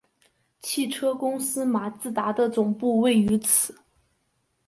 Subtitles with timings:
[0.61, 3.77] 汽车公司马自达的总部位于此。